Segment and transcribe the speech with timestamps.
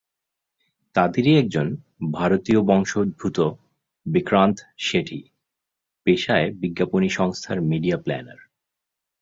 [0.95, 1.67] তাদেরই একজন
[2.11, 3.37] ভারতীয় বংশোদ্ভূত
[4.05, 5.21] বিক্রান্ত শেঠি,
[6.05, 8.39] পেশায় বিজ্ঞাপনী সংস্থার মিডিয়া প্ল্যানার।